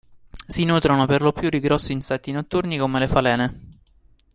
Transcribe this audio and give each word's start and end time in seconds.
Si 0.47 0.65
nutrono 0.65 1.05
perlopiù 1.05 1.47
di 1.49 1.59
grossi 1.59 1.91
insetti 1.91 2.31
notturni, 2.31 2.79
come 2.79 2.97
le 2.97 3.07
falene. 3.07 3.61